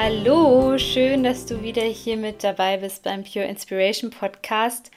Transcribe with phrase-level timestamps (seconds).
[0.00, 4.92] Hallo, schön, dass du wieder hier mit dabei bist beim Pure Inspiration Podcast.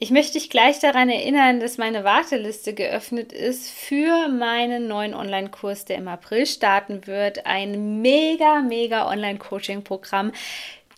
[0.00, 5.84] Ich möchte dich gleich daran erinnern, dass meine Warteliste geöffnet ist für meinen neuen Online-Kurs,
[5.84, 7.46] der im April starten wird.
[7.46, 10.32] Ein mega, mega Online-Coaching-Programm,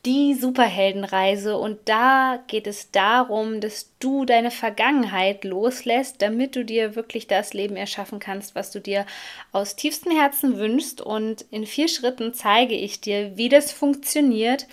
[0.06, 1.56] die Superheldenreise.
[1.56, 7.54] Und da geht es darum, dass du deine Vergangenheit loslässt, damit du dir wirklich das
[7.54, 9.06] Leben erschaffen kannst, was du dir
[9.52, 11.00] aus tiefstem Herzen wünschst.
[11.00, 14.66] Und in vier Schritten zeige ich dir, wie das funktioniert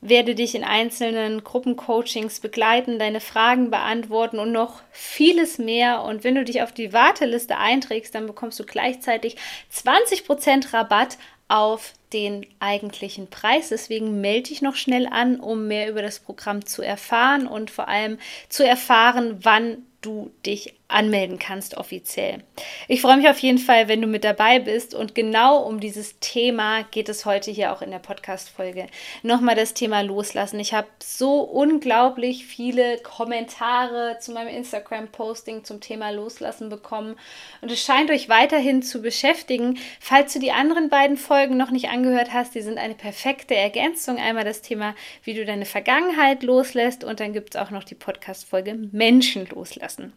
[0.00, 6.02] werde dich in einzelnen Gruppencoachings begleiten, deine Fragen beantworten und noch vieles mehr.
[6.02, 9.36] Und wenn du dich auf die Warteliste einträgst, dann bekommst du gleichzeitig
[9.72, 13.70] 20% Rabatt auf den eigentlichen Preis.
[13.70, 17.88] Deswegen melde dich noch schnell an, um mehr über das Programm zu erfahren und vor
[17.88, 22.44] allem zu erfahren, wann du dich anmelden kannst offiziell.
[22.86, 26.20] Ich freue mich auf jeden Fall, wenn du mit dabei bist und genau um dieses
[26.20, 28.86] Thema geht es heute hier auch in der Podcast-Folge.
[29.24, 30.60] Nochmal das Thema Loslassen.
[30.60, 37.16] Ich habe so unglaublich viele Kommentare zu meinem Instagram-Posting zum Thema Loslassen bekommen
[37.62, 39.78] und es scheint euch weiterhin zu beschäftigen.
[39.98, 44.18] Falls du die anderen beiden Folgen noch nicht angehört hast, die sind eine perfekte Ergänzung.
[44.18, 47.96] Einmal das Thema, wie du deine Vergangenheit loslässt und dann gibt es auch noch die
[47.96, 50.12] Podcast-Folge Menschen loslassen.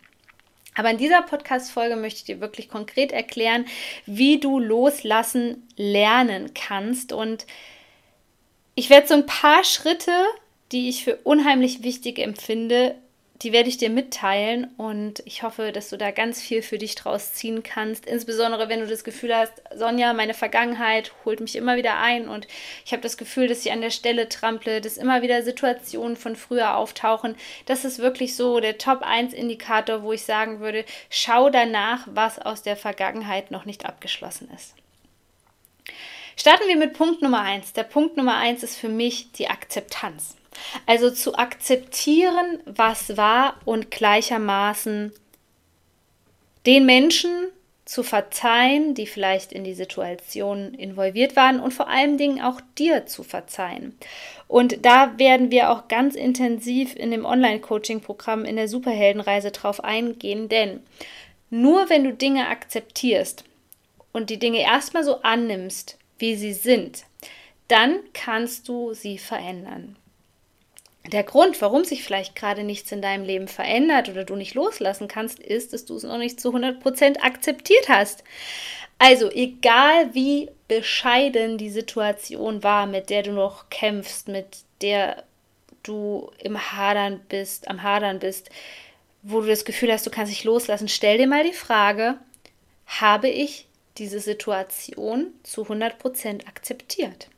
[0.79, 3.65] Aber in dieser Podcast-Folge möchte ich dir wirklich konkret erklären,
[4.05, 7.11] wie du loslassen lernen kannst.
[7.11, 7.45] Und
[8.75, 10.13] ich werde so ein paar Schritte,
[10.71, 12.95] die ich für unheimlich wichtig empfinde,
[13.41, 16.95] die werde ich dir mitteilen und ich hoffe, dass du da ganz viel für dich
[16.95, 18.05] draus ziehen kannst.
[18.05, 22.47] Insbesondere wenn du das Gefühl hast, Sonja, meine Vergangenheit holt mich immer wieder ein und
[22.85, 26.35] ich habe das Gefühl, dass ich an der Stelle trample, dass immer wieder Situationen von
[26.35, 27.35] früher auftauchen.
[27.65, 32.39] Das ist wirklich so der Top 1 Indikator, wo ich sagen würde, schau danach, was
[32.39, 34.75] aus der Vergangenheit noch nicht abgeschlossen ist.
[36.35, 37.73] Starten wir mit Punkt Nummer 1.
[37.73, 40.35] Der Punkt Nummer 1 ist für mich die Akzeptanz.
[40.85, 45.11] Also zu akzeptieren, was war und gleichermaßen
[46.65, 47.31] den Menschen
[47.85, 53.07] zu verzeihen, die vielleicht in die Situation involviert waren und vor allen Dingen auch dir
[53.07, 53.97] zu verzeihen.
[54.47, 60.49] Und da werden wir auch ganz intensiv in dem Online-Coaching-Programm in der Superheldenreise drauf eingehen,
[60.49, 60.81] denn
[61.49, 63.43] nur wenn du Dinge akzeptierst
[64.11, 67.05] und die Dinge erstmal so annimmst, wie sie sind,
[67.69, 69.95] dann kannst du sie verändern
[71.09, 75.07] der Grund, warum sich vielleicht gerade nichts in deinem Leben verändert oder du nicht loslassen
[75.07, 78.23] kannst, ist, dass du es noch nicht zu 100% akzeptiert hast.
[78.97, 85.23] Also, egal wie bescheiden die Situation war, mit der du noch kämpfst, mit der
[85.83, 88.49] du im Hadern bist, am Hadern bist,
[89.23, 92.17] wo du das Gefühl hast, du kannst dich loslassen, stell dir mal die Frage,
[92.85, 97.29] habe ich diese Situation zu 100% akzeptiert?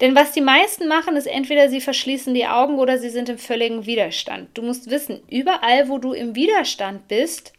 [0.00, 3.38] Denn was die meisten machen, ist entweder sie verschließen die Augen oder sie sind im
[3.38, 4.56] völligen Widerstand.
[4.56, 7.52] Du musst wissen, überall, wo du im Widerstand bist,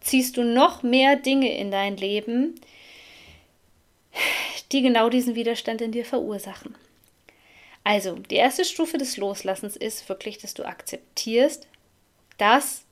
[0.00, 2.60] ziehst du noch mehr Dinge in dein Leben,
[4.72, 6.74] die genau diesen Widerstand in dir verursachen.
[7.82, 11.68] Also, die erste Stufe des Loslassens ist wirklich, dass du akzeptierst,
[12.36, 12.84] dass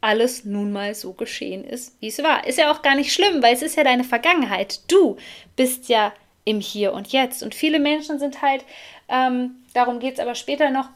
[0.00, 2.46] alles nun mal so geschehen ist, wie es war.
[2.46, 4.80] Ist ja auch gar nicht schlimm, weil es ist ja deine Vergangenheit.
[4.90, 5.16] Du
[5.56, 6.12] bist ja
[6.46, 7.42] im Hier und Jetzt.
[7.42, 8.64] Und viele Menschen sind halt,
[9.10, 10.88] ähm, darum geht es aber später noch,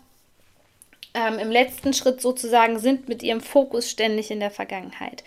[1.12, 5.22] ähm, im letzten Schritt sozusagen, sind mit ihrem Fokus ständig in der Vergangenheit.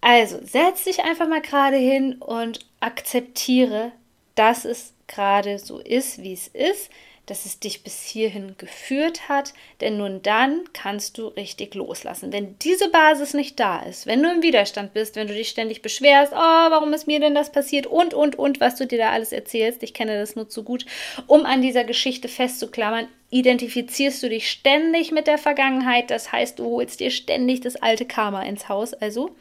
[0.00, 3.92] Also setz dich einfach mal gerade hin und akzeptiere,
[4.34, 6.90] dass es gerade so ist, wie es ist
[7.32, 12.30] dass es dich bis hierhin geführt hat, denn nun dann kannst du richtig loslassen.
[12.30, 15.80] Wenn diese Basis nicht da ist, wenn du im Widerstand bist, wenn du dich ständig
[15.80, 19.12] beschwerst, oh, warum ist mir denn das passiert und, und, und, was du dir da
[19.12, 20.84] alles erzählst, ich kenne das nur zu gut,
[21.26, 26.66] um an dieser Geschichte festzuklammern, identifizierst du dich ständig mit der Vergangenheit, das heißt, du
[26.66, 29.34] holst dir ständig das alte Karma ins Haus, also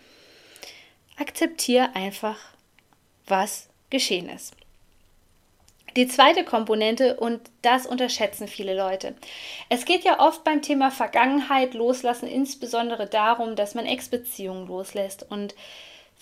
[1.17, 2.39] akzeptiere einfach,
[3.27, 4.53] was geschehen ist.
[5.95, 9.15] Die zweite Komponente, und das unterschätzen viele Leute.
[9.69, 15.25] Es geht ja oft beim Thema Vergangenheit loslassen, insbesondere darum, dass man Ex-Beziehungen loslässt.
[15.29, 15.55] Und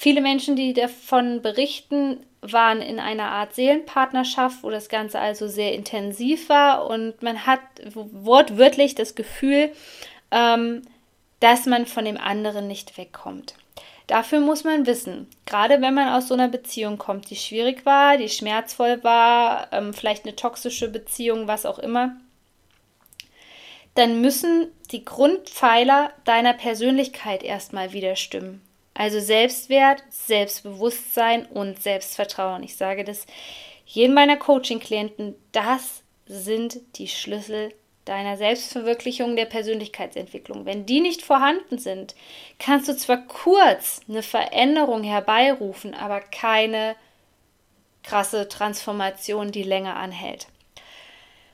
[0.02, 5.74] Viele Menschen, die davon berichten, waren in einer Art Seelenpartnerschaft, wo das Ganze also sehr
[5.74, 7.60] intensiv war und man hat
[7.94, 9.74] wortwörtlich das Gefühl,
[10.32, 10.84] ähm,
[11.42, 13.56] dass man von dem anderen nicht wegkommt.
[14.10, 18.18] Dafür muss man wissen, gerade wenn man aus so einer Beziehung kommt, die schwierig war,
[18.18, 22.16] die schmerzvoll war, ähm, vielleicht eine toxische Beziehung, was auch immer,
[23.94, 28.64] dann müssen die Grundpfeiler deiner Persönlichkeit erstmal wieder stimmen.
[28.96, 32.64] Also Selbstwert, Selbstbewusstsein und Selbstvertrauen.
[32.64, 33.28] Ich sage das
[33.86, 37.76] jedem meiner Coaching-Klienten, das sind die Schlüssel
[38.10, 40.66] deiner Selbstverwirklichung, der Persönlichkeitsentwicklung.
[40.66, 42.16] Wenn die nicht vorhanden sind,
[42.58, 46.96] kannst du zwar kurz eine Veränderung herbeirufen, aber keine
[48.04, 50.48] krasse Transformation, die länger anhält.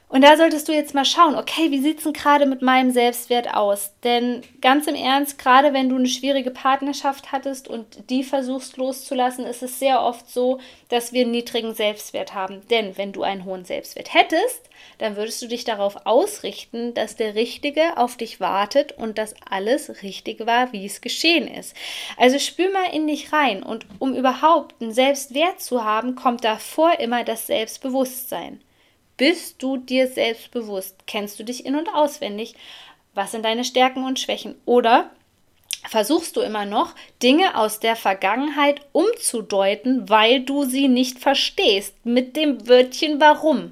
[0.07, 2.91] Und da solltest du jetzt mal schauen, okay, wie sieht es denn gerade mit meinem
[2.91, 3.91] Selbstwert aus?
[4.03, 9.47] Denn ganz im Ernst, gerade wenn du eine schwierige Partnerschaft hattest und die versuchst loszulassen,
[9.47, 10.59] ist es sehr oft so,
[10.89, 12.61] dass wir einen niedrigen Selbstwert haben.
[12.69, 14.69] Denn wenn du einen hohen Selbstwert hättest,
[14.99, 20.03] dann würdest du dich darauf ausrichten, dass der Richtige auf dich wartet und dass alles
[20.03, 21.75] richtig war, wie es geschehen ist.
[22.15, 26.99] Also spür mal in dich rein und um überhaupt einen Selbstwert zu haben, kommt davor
[26.99, 28.61] immer das Selbstbewusstsein.
[29.17, 30.95] Bist du dir selbst bewusst?
[31.07, 32.55] Kennst du dich in- und auswendig?
[33.13, 34.55] Was sind deine Stärken und Schwächen?
[34.65, 35.11] Oder
[35.87, 42.35] versuchst du immer noch, Dinge aus der Vergangenheit umzudeuten, weil du sie nicht verstehst, mit
[42.35, 43.71] dem Wörtchen warum?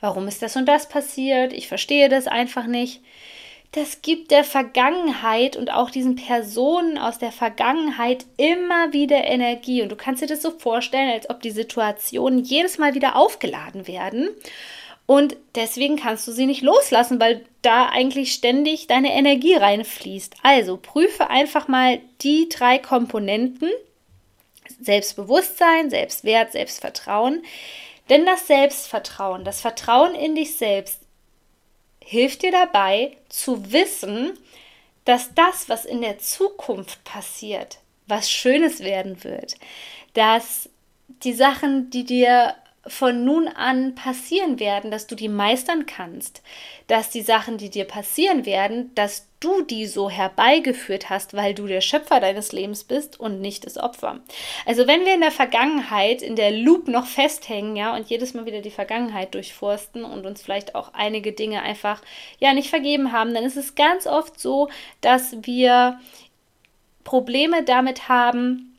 [0.00, 1.52] Warum ist das und das passiert?
[1.52, 3.00] Ich verstehe das einfach nicht
[3.72, 9.82] das gibt der Vergangenheit und auch diesen Personen aus der Vergangenheit immer wieder Energie.
[9.82, 13.86] Und du kannst dir das so vorstellen, als ob die Situationen jedes Mal wieder aufgeladen
[13.86, 14.30] werden.
[15.04, 20.36] Und deswegen kannst du sie nicht loslassen, weil da eigentlich ständig deine Energie reinfließt.
[20.42, 23.70] Also prüfe einfach mal die drei Komponenten.
[24.80, 27.42] Selbstbewusstsein, Selbstwert, Selbstvertrauen.
[28.08, 31.00] Denn das Selbstvertrauen, das Vertrauen in dich selbst
[32.08, 34.32] hilft dir dabei zu wissen,
[35.04, 39.56] dass das, was in der Zukunft passiert, was Schönes werden wird,
[40.14, 40.70] dass
[41.22, 42.54] die Sachen, die dir
[42.88, 46.42] von nun an passieren werden, dass du die meistern kannst,
[46.86, 51.66] dass die Sachen, die dir passieren werden, dass du die so herbeigeführt hast, weil du
[51.66, 54.20] der Schöpfer deines Lebens bist und nicht das Opfer.
[54.66, 58.46] Also wenn wir in der Vergangenheit in der Loop noch festhängen, ja, und jedes Mal
[58.46, 62.02] wieder die Vergangenheit durchforsten und uns vielleicht auch einige Dinge einfach
[62.38, 64.68] ja nicht vergeben haben, dann ist es ganz oft so,
[65.00, 66.00] dass wir
[67.04, 68.77] Probleme damit haben,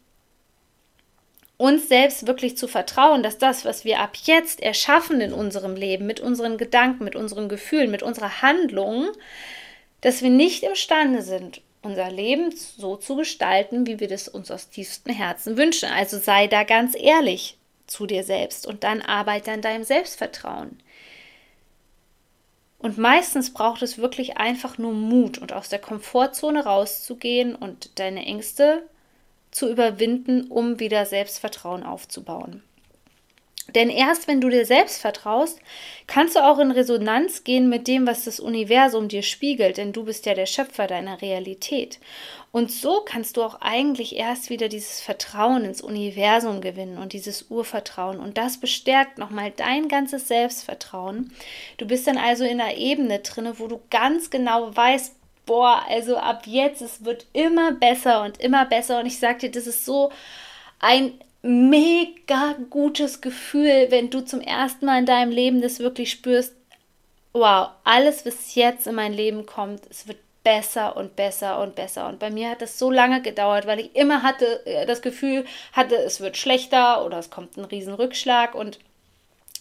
[1.60, 6.06] uns selbst wirklich zu vertrauen, dass das, was wir ab jetzt erschaffen in unserem Leben,
[6.06, 9.10] mit unseren Gedanken, mit unseren Gefühlen, mit unserer Handlung,
[10.00, 14.70] dass wir nicht imstande sind, unser Leben so zu gestalten, wie wir das uns aus
[14.70, 15.90] tiefstem Herzen wünschen.
[15.90, 17.58] Also sei da ganz ehrlich
[17.88, 20.80] zu dir selbst und dann arbeite an deinem Selbstvertrauen.
[22.78, 28.26] Und meistens braucht es wirklich einfach nur Mut und aus der Komfortzone rauszugehen und deine
[28.26, 28.88] Ängste
[29.52, 32.64] zu überwinden, um wieder Selbstvertrauen aufzubauen.
[33.76, 35.60] Denn erst wenn du dir selbst vertraust,
[36.08, 40.06] kannst du auch in Resonanz gehen mit dem, was das Universum dir spiegelt, denn du
[40.06, 42.00] bist ja der Schöpfer deiner Realität.
[42.52, 47.46] Und so kannst du auch eigentlich erst wieder dieses Vertrauen ins Universum gewinnen und dieses
[47.50, 48.20] Urvertrauen.
[48.20, 51.32] Und das bestärkt nochmal dein ganzes Selbstvertrauen.
[51.78, 55.16] Du bist dann also in einer Ebene drin, wo du ganz genau weißt,
[55.50, 59.00] boah, also ab jetzt, es wird immer besser und immer besser.
[59.00, 60.12] Und ich sag dir, das ist so
[60.78, 66.54] ein mega gutes Gefühl, wenn du zum ersten Mal in deinem Leben das wirklich spürst.
[67.34, 72.08] Wow, alles, was jetzt in mein Leben kommt, es wird besser und besser und besser.
[72.08, 75.46] Und bei mir hat das so lange gedauert, weil ich immer hatte äh, das Gefühl
[75.74, 78.78] hatte, es wird schlechter oder es kommt ein Riesenrückschlag und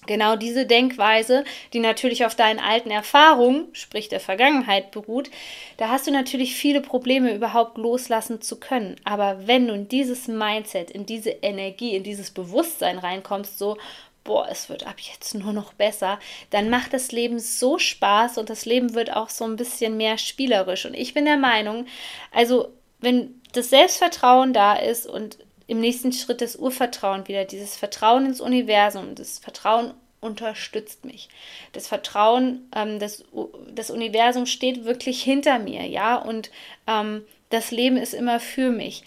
[0.08, 5.30] Genau diese Denkweise, die natürlich auf deinen alten Erfahrungen, sprich der Vergangenheit, beruht,
[5.76, 8.96] da hast du natürlich viele Probleme überhaupt loslassen zu können.
[9.04, 13.76] Aber wenn du in dieses Mindset, in diese Energie, in dieses Bewusstsein reinkommst, so,
[14.24, 18.48] boah, es wird ab jetzt nur noch besser, dann macht das Leben so Spaß und
[18.48, 20.86] das Leben wird auch so ein bisschen mehr spielerisch.
[20.86, 21.84] Und ich bin der Meinung,
[22.32, 25.36] also wenn das Selbstvertrauen da ist und
[25.68, 31.28] im nächsten Schritt das Urvertrauen wieder, dieses Vertrauen ins Universum, das Vertrauen unterstützt mich.
[31.72, 33.24] Das Vertrauen, ähm, das,
[33.72, 36.50] das Universum steht wirklich hinter mir, ja, und
[36.88, 39.04] ähm, das Leben ist immer für mich.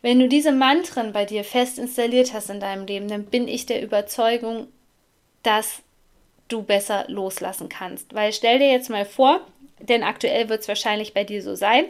[0.00, 3.66] Wenn du diese Mantren bei dir fest installiert hast in deinem Leben, dann bin ich
[3.66, 4.68] der Überzeugung,
[5.42, 5.82] dass
[6.48, 8.14] du besser loslassen kannst.
[8.14, 9.46] Weil stell dir jetzt mal vor,
[9.80, 11.84] denn aktuell wird es wahrscheinlich bei dir so sein,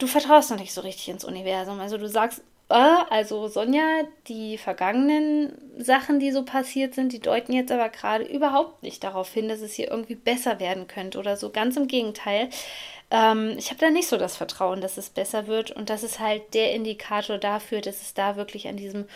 [0.00, 1.78] du vertraust noch nicht so richtig ins Universum.
[1.80, 7.52] Also du sagst, äh, also Sonja, die vergangenen Sachen, die so passiert sind, die deuten
[7.52, 11.36] jetzt aber gerade überhaupt nicht darauf hin, dass es hier irgendwie besser werden könnte oder
[11.36, 11.50] so.
[11.50, 12.48] Ganz im Gegenteil.
[13.10, 15.70] Ähm, ich habe da nicht so das Vertrauen, dass es besser wird.
[15.72, 19.06] Und das ist halt der Indikator dafür, dass es da wirklich an diesem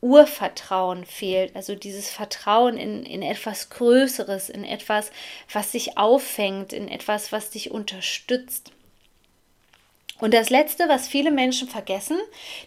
[0.00, 1.54] Urvertrauen fehlt.
[1.56, 5.10] Also dieses Vertrauen in, in etwas Größeres, in etwas,
[5.52, 8.72] was sich auffängt, in etwas, was dich unterstützt.
[10.20, 12.16] Und das Letzte, was viele Menschen vergessen,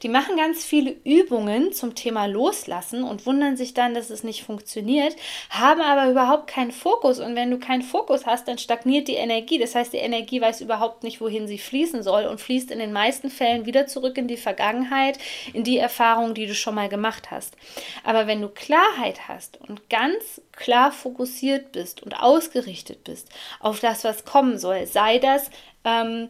[0.03, 4.43] die machen ganz viele Übungen zum Thema Loslassen und wundern sich dann, dass es nicht
[4.43, 5.15] funktioniert,
[5.49, 7.19] haben aber überhaupt keinen Fokus.
[7.19, 9.59] Und wenn du keinen Fokus hast, dann stagniert die Energie.
[9.59, 12.91] Das heißt, die Energie weiß überhaupt nicht, wohin sie fließen soll und fließt in den
[12.91, 15.17] meisten Fällen wieder zurück in die Vergangenheit,
[15.53, 17.55] in die Erfahrung, die du schon mal gemacht hast.
[18.03, 23.29] Aber wenn du Klarheit hast und ganz klar fokussiert bist und ausgerichtet bist
[23.61, 25.49] auf das, was kommen soll, sei das,
[25.85, 26.29] ähm,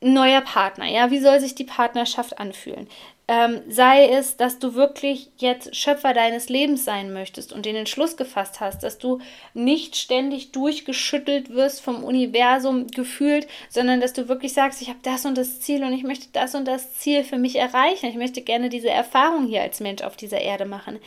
[0.00, 2.88] neuer Partner, ja, wie soll sich die Partnerschaft anfühlen?
[3.28, 8.16] Ähm, sei es, dass du wirklich jetzt Schöpfer deines Lebens sein möchtest und den Entschluss
[8.16, 9.20] gefasst hast, dass du
[9.54, 15.26] nicht ständig durchgeschüttelt wirst vom Universum gefühlt, sondern dass du wirklich sagst, ich habe das
[15.26, 18.06] und das Ziel und ich möchte das und das Ziel für mich erreichen.
[18.06, 20.98] Ich möchte gerne diese Erfahrung hier als Mensch auf dieser Erde machen.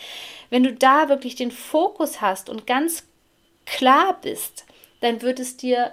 [0.49, 3.03] Wenn du da wirklich den Fokus hast und ganz
[3.65, 4.65] klar bist,
[5.01, 5.91] dann wird es dir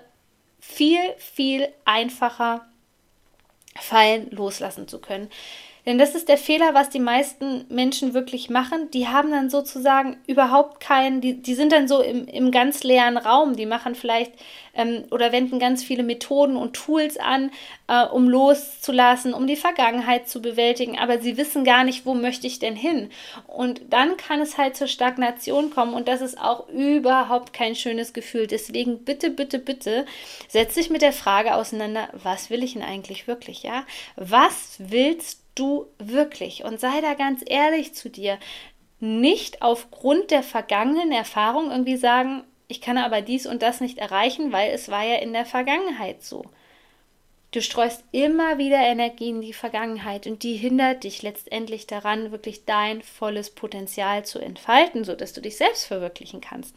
[0.61, 2.70] viel, viel einfacher
[3.91, 5.29] fallen loslassen zu können.
[5.87, 8.91] Denn das ist der Fehler, was die meisten Menschen wirklich machen.
[8.93, 13.17] Die haben dann sozusagen überhaupt keinen, die, die sind dann so im, im ganz leeren
[13.17, 13.57] Raum.
[13.57, 14.33] Die machen vielleicht
[14.75, 17.51] ähm, oder wenden ganz viele Methoden und Tools an,
[17.89, 20.99] äh, um loszulassen, um die Vergangenheit zu bewältigen.
[20.99, 23.11] Aber sie wissen gar nicht, wo möchte ich denn hin.
[23.47, 28.13] Und dann kann es halt zur Stagnation kommen und das ist auch überhaupt kein schönes
[28.13, 28.47] Gefühl.
[28.47, 30.07] Deswegen bitte, bitte, bitte
[30.49, 33.85] setz dich mit der Frage auseinander, was will ich denn eigentlich wirklich, ja?
[34.17, 36.65] Was willst du wirklich?
[36.65, 38.39] Und sei da ganz ehrlich zu dir.
[38.99, 44.53] Nicht aufgrund der vergangenen Erfahrung irgendwie sagen, ich kann aber dies und das nicht erreichen,
[44.53, 46.45] weil es war ja in der Vergangenheit so.
[47.53, 52.65] Du streust immer wieder Energie in die Vergangenheit und die hindert dich letztendlich daran, wirklich
[52.65, 56.77] dein volles Potenzial zu entfalten, sodass du dich selbst verwirklichen kannst.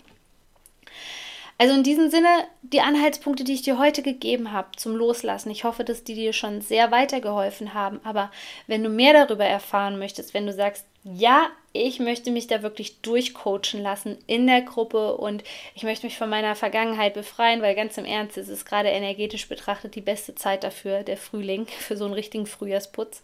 [1.58, 2.28] Also in diesem Sinne
[2.62, 5.52] die Anhaltspunkte, die ich dir heute gegeben habe zum Loslassen.
[5.52, 8.00] Ich hoffe, dass die dir schon sehr weitergeholfen haben.
[8.04, 8.32] Aber
[8.68, 13.02] wenn du mehr darüber erfahren möchtest, wenn du sagst, ja, ich möchte mich da wirklich
[13.02, 15.44] durchcoachen lassen in der Gruppe und
[15.76, 19.50] ich möchte mich von meiner Vergangenheit befreien, weil ganz im Ernst, es ist gerade energetisch
[19.50, 23.22] betrachtet die beste Zeit dafür, der Frühling, für so einen richtigen Frühjahrsputz.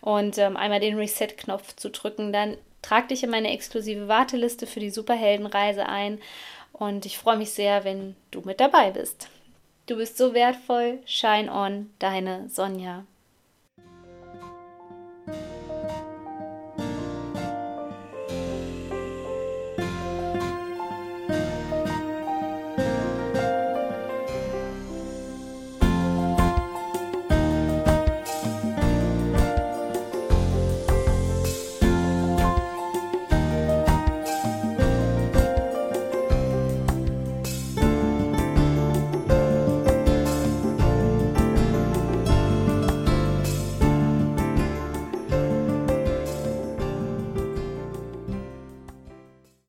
[0.00, 4.80] Und ähm, einmal den Reset-Knopf zu drücken, dann trag dich in meine exklusive Warteliste für
[4.80, 6.20] die Superheldenreise ein.
[6.72, 9.28] Und ich freue mich sehr, wenn du mit dabei bist.
[9.86, 10.98] Du bist so wertvoll.
[11.04, 13.04] Shine on, deine Sonja.